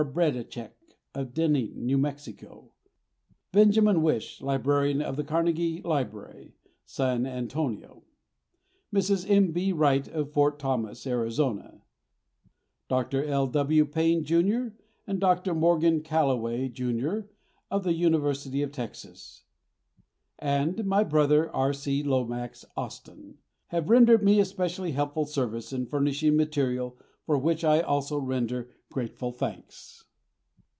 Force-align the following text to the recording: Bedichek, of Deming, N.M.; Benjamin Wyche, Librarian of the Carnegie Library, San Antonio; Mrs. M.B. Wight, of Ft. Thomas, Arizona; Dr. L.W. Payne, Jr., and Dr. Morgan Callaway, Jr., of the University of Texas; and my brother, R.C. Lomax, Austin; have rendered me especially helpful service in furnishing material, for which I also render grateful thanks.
Bedichek, 0.01 0.97
of 1.13 1.31
Deming, 1.31 1.73
N.M.; 1.87 2.65
Benjamin 3.51 4.01
Wyche, 4.01 4.41
Librarian 4.41 4.99
of 4.99 5.15
the 5.15 5.23
Carnegie 5.23 5.79
Library, 5.83 6.55
San 6.85 7.27
Antonio; 7.27 8.01
Mrs. 8.91 9.29
M.B. 9.29 9.71
Wight, 9.73 10.07
of 10.07 10.31
Ft. 10.31 10.57
Thomas, 10.57 11.05
Arizona; 11.05 11.83
Dr. 12.89 13.23
L.W. 13.23 13.85
Payne, 13.85 14.23
Jr., 14.23 14.69
and 15.05 15.19
Dr. 15.19 15.53
Morgan 15.53 16.01
Callaway, 16.01 16.67
Jr., 16.67 17.19
of 17.69 17.83
the 17.83 17.93
University 17.93 18.63
of 18.63 18.71
Texas; 18.71 19.43
and 20.39 20.83
my 20.83 21.03
brother, 21.03 21.47
R.C. 21.55 22.01
Lomax, 22.01 22.65
Austin; 22.75 23.37
have 23.67 23.91
rendered 23.91 24.23
me 24.23 24.39
especially 24.39 24.93
helpful 24.93 25.25
service 25.27 25.71
in 25.71 25.85
furnishing 25.85 26.35
material, 26.35 26.97
for 27.27 27.37
which 27.37 27.63
I 27.63 27.81
also 27.81 28.17
render 28.17 28.71
grateful 28.91 29.31
thanks. 29.31 30.03